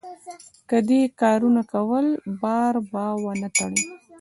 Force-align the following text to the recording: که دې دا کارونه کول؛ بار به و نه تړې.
که 0.69 0.77
دې 0.87 1.01
دا 1.09 1.15
کارونه 1.21 1.61
کول؛ 1.71 2.07
بار 2.41 2.75
به 2.91 3.05
و 3.21 3.25
نه 3.41 3.49
تړې. 3.55 3.81